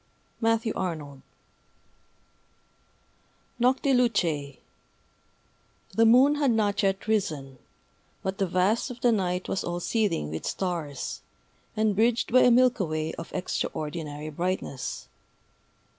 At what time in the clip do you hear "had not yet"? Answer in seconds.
6.37-7.07